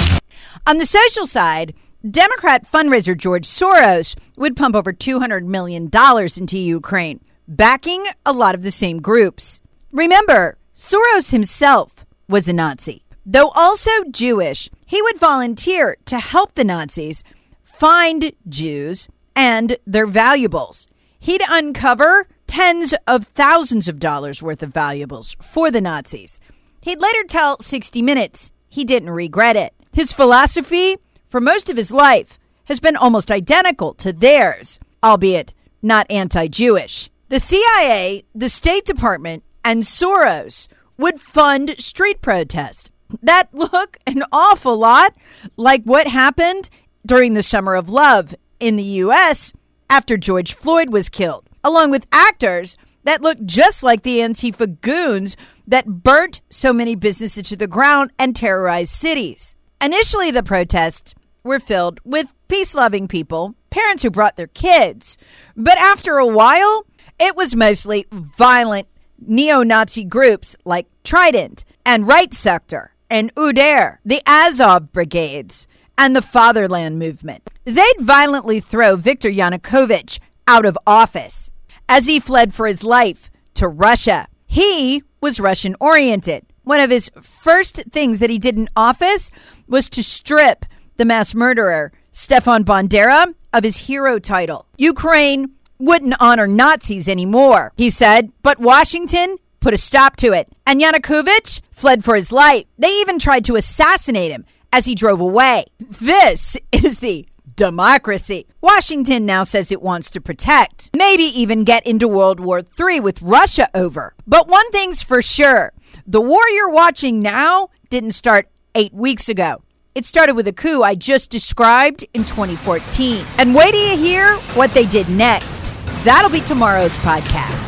On 0.66 0.78
the 0.78 0.86
social 0.86 1.26
side, 1.26 1.74
Democrat 2.08 2.64
fundraiser 2.66 3.16
George 3.16 3.44
Soros 3.44 4.16
would 4.36 4.56
pump 4.56 4.76
over 4.76 4.92
$200 4.92 5.44
million 5.44 5.90
into 6.36 6.58
Ukraine, 6.58 7.20
backing 7.46 8.06
a 8.24 8.32
lot 8.32 8.54
of 8.54 8.62
the 8.62 8.70
same 8.70 9.00
groups. 9.00 9.60
Remember, 9.92 10.56
Soros 10.74 11.32
himself 11.32 12.06
was 12.28 12.48
a 12.48 12.52
Nazi. 12.52 13.02
Though 13.26 13.50
also 13.50 13.90
Jewish, 14.10 14.70
he 14.86 15.02
would 15.02 15.18
volunteer 15.18 15.96
to 16.06 16.18
help 16.18 16.54
the 16.54 16.64
Nazis 16.64 17.24
find 17.64 18.32
Jews 18.48 19.08
and 19.34 19.76
their 19.86 20.06
valuables. 20.06 20.86
He'd 21.18 21.42
uncover 21.48 22.28
tens 22.46 22.94
of 23.06 23.26
thousands 23.28 23.88
of 23.88 23.98
dollars 23.98 24.42
worth 24.42 24.62
of 24.62 24.72
valuables 24.72 25.36
for 25.40 25.70
the 25.70 25.80
Nazis. 25.80 26.40
He'd 26.82 27.00
later 27.00 27.24
tell 27.24 27.58
60 27.60 28.02
Minutes 28.02 28.52
he 28.68 28.84
didn't 28.84 29.10
regret 29.10 29.56
it. 29.56 29.74
His 29.92 30.12
philosophy 30.12 30.96
for 31.28 31.40
most 31.40 31.68
of 31.68 31.76
his 31.76 31.90
life 31.92 32.38
has 32.64 32.80
been 32.80 32.96
almost 32.96 33.30
identical 33.30 33.94
to 33.94 34.12
theirs, 34.12 34.78
albeit 35.02 35.54
not 35.82 36.06
anti 36.10 36.48
Jewish. 36.48 37.10
The 37.28 37.40
CIA, 37.40 38.24
the 38.34 38.48
State 38.48 38.84
Department, 38.84 39.42
and 39.64 39.82
Soros 39.82 40.68
would 40.96 41.20
fund 41.20 41.74
street 41.78 42.22
protests 42.22 42.90
that 43.22 43.52
look 43.52 43.96
an 44.06 44.22
awful 44.32 44.76
lot 44.76 45.14
like 45.56 45.82
what 45.84 46.08
happened 46.08 46.68
during 47.06 47.34
the 47.34 47.42
Summer 47.42 47.74
of 47.74 47.88
Love 47.88 48.34
in 48.60 48.76
the 48.76 48.82
U.S. 48.82 49.52
after 49.90 50.16
George 50.16 50.54
Floyd 50.54 50.92
was 50.92 51.08
killed, 51.08 51.48
along 51.64 51.90
with 51.90 52.06
actors 52.12 52.76
that 53.04 53.22
looked 53.22 53.46
just 53.46 53.82
like 53.82 54.02
the 54.02 54.18
Antifa 54.18 54.80
goons 54.80 55.36
that 55.66 56.02
burnt 56.02 56.40
so 56.50 56.72
many 56.72 56.94
businesses 56.94 57.48
to 57.48 57.56
the 57.56 57.66
ground 57.66 58.10
and 58.18 58.34
terrorized 58.34 58.92
cities. 58.92 59.54
Initially, 59.80 60.30
the 60.30 60.42
protests 60.42 61.14
were 61.44 61.60
filled 61.60 62.00
with 62.04 62.34
peace 62.48 62.74
loving 62.74 63.08
people, 63.08 63.54
parents 63.70 64.02
who 64.02 64.10
brought 64.10 64.36
their 64.36 64.48
kids. 64.48 65.16
But 65.56 65.78
after 65.78 66.18
a 66.18 66.26
while, 66.26 66.84
it 67.18 67.36
was 67.36 67.56
mostly 67.56 68.06
violent 68.12 68.88
neo 69.18 69.62
Nazi 69.62 70.04
groups 70.04 70.56
like 70.64 70.86
Trident 71.04 71.64
and 71.84 72.06
Right 72.06 72.32
Sector 72.34 72.94
and 73.10 73.34
UDAR, 73.34 73.98
the 74.04 74.22
Azov 74.26 74.92
brigades, 74.92 75.66
and 75.98 76.14
the 76.14 76.22
Fatherland 76.22 76.98
movement. 76.98 77.50
They'd 77.64 77.98
violently 77.98 78.60
throw 78.60 78.96
Viktor 78.96 79.28
Yanukovych 79.28 80.20
out 80.46 80.64
of 80.64 80.78
office 80.86 81.50
as 81.88 82.06
he 82.06 82.20
fled 82.20 82.54
for 82.54 82.66
his 82.66 82.84
life 82.84 83.30
to 83.54 83.68
Russia. 83.68 84.28
He 84.46 85.02
was 85.20 85.40
Russian 85.40 85.74
oriented. 85.80 86.46
One 86.62 86.80
of 86.80 86.90
his 86.90 87.10
first 87.20 87.82
things 87.90 88.20
that 88.20 88.30
he 88.30 88.38
did 88.38 88.56
in 88.56 88.68
office 88.76 89.30
was 89.66 89.90
to 89.90 90.02
strip 90.02 90.64
the 90.96 91.04
mass 91.04 91.34
murderer 91.34 91.92
Stefan 92.12 92.64
Bandera 92.64 93.34
of 93.52 93.64
his 93.64 93.78
hero 93.78 94.18
title. 94.18 94.66
Ukraine 94.76 95.52
wouldn't 95.78 96.14
honor 96.20 96.46
Nazis 96.46 97.08
anymore, 97.08 97.72
he 97.76 97.90
said, 97.90 98.32
but 98.42 98.58
Washington 98.58 99.36
put 99.60 99.74
a 99.74 99.78
stop 99.78 100.16
to 100.16 100.32
it. 100.32 100.48
And 100.66 100.80
Yanukovych 100.80 101.60
fled 101.70 102.04
for 102.04 102.16
his 102.16 102.32
life. 102.32 102.64
They 102.78 102.90
even 103.00 103.18
tried 103.18 103.44
to 103.46 103.56
assassinate 103.56 104.30
him 104.30 104.44
as 104.72 104.86
he 104.86 104.94
drove 104.94 105.20
away. 105.20 105.64
This 105.78 106.56
is 106.72 107.00
the 107.00 107.26
democracy 107.56 108.46
Washington 108.60 109.26
now 109.26 109.42
says 109.42 109.72
it 109.72 109.82
wants 109.82 110.10
to 110.12 110.20
protect, 110.20 110.90
maybe 110.96 111.24
even 111.24 111.64
get 111.64 111.84
into 111.84 112.06
World 112.06 112.38
War 112.38 112.62
III 112.78 113.00
with 113.00 113.20
Russia 113.20 113.68
over. 113.74 114.14
But 114.28 114.46
one 114.46 114.70
thing's 114.70 115.02
for 115.02 115.20
sure 115.20 115.72
the 116.06 116.20
war 116.20 116.48
you're 116.50 116.70
watching 116.70 117.20
now 117.20 117.68
didn't 117.90 118.12
start 118.12 118.48
eight 118.74 118.94
weeks 118.94 119.28
ago. 119.28 119.62
It 119.94 120.06
started 120.06 120.34
with 120.34 120.46
a 120.46 120.52
coup 120.52 120.82
I 120.82 120.94
just 120.94 121.30
described 121.30 122.04
in 122.14 122.24
2014. 122.24 123.24
And 123.38 123.54
wait 123.54 123.72
till 123.72 123.90
you 123.90 123.96
hear 123.96 124.36
what 124.54 124.72
they 124.72 124.86
did 124.86 125.08
next. 125.08 125.60
That'll 126.04 126.30
be 126.30 126.40
tomorrow's 126.40 126.96
podcast. 126.98 127.67